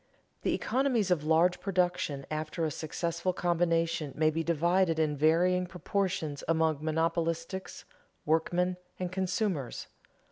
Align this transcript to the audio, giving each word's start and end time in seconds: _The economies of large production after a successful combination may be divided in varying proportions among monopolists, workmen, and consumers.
_The 0.43 0.51
economies 0.55 1.11
of 1.11 1.23
large 1.23 1.59
production 1.59 2.25
after 2.31 2.65
a 2.65 2.71
successful 2.71 3.33
combination 3.33 4.13
may 4.17 4.31
be 4.31 4.43
divided 4.43 4.97
in 4.97 5.15
varying 5.15 5.67
proportions 5.67 6.43
among 6.47 6.83
monopolists, 6.83 7.85
workmen, 8.25 8.77
and 8.97 9.11
consumers. 9.11 9.85